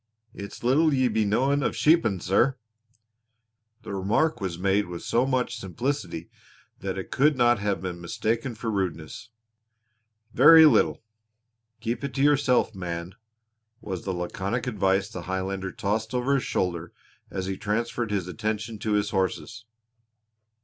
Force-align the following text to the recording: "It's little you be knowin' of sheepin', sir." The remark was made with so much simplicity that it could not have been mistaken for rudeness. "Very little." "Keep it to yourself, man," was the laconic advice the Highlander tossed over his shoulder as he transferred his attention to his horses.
"It's 0.33 0.63
little 0.63 0.91
you 0.95 1.11
be 1.11 1.25
knowin' 1.25 1.61
of 1.61 1.75
sheepin', 1.75 2.19
sir." 2.21 2.55
The 3.83 3.93
remark 3.93 4.41
was 4.41 4.57
made 4.57 4.87
with 4.87 5.03
so 5.03 5.27
much 5.27 5.59
simplicity 5.59 6.31
that 6.79 6.97
it 6.97 7.11
could 7.11 7.37
not 7.37 7.59
have 7.59 7.83
been 7.83 8.01
mistaken 8.01 8.55
for 8.55 8.71
rudeness. 8.71 9.29
"Very 10.33 10.65
little." 10.65 11.03
"Keep 11.81 12.03
it 12.03 12.13
to 12.15 12.23
yourself, 12.23 12.73
man," 12.73 13.13
was 13.79 14.03
the 14.03 14.11
laconic 14.11 14.65
advice 14.65 15.07
the 15.07 15.21
Highlander 15.29 15.71
tossed 15.71 16.15
over 16.15 16.33
his 16.33 16.43
shoulder 16.43 16.91
as 17.29 17.45
he 17.45 17.55
transferred 17.55 18.09
his 18.09 18.27
attention 18.27 18.79
to 18.79 18.93
his 18.93 19.11
horses. 19.11 19.65